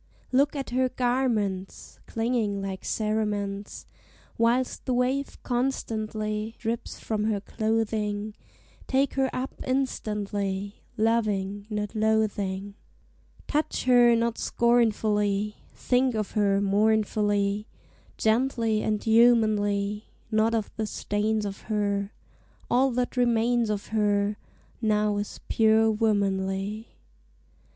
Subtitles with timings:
[0.31, 3.85] Look at her garments Clinging like cerements,
[4.35, 8.33] Whilst the wave constantly Drips from her clothing;
[8.87, 12.73] Take her up instantly, Loving, not loathing!
[13.47, 15.57] Touch her not scornfully!
[15.75, 17.67] Think of her mournfully,
[18.17, 22.11] Gently and humanly, Not of the stains of her;
[22.71, 24.37] All that remains of her
[24.81, 26.87] Now is pure womanly.